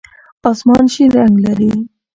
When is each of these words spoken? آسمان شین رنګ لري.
آسمان 0.49 0.83
شین 0.93 1.09
رنګ 1.17 1.33
لري. 1.45 1.71